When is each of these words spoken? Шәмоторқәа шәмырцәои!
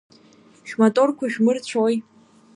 Шәмоторқәа 0.67 1.31
шәмырцәои! 1.33 1.95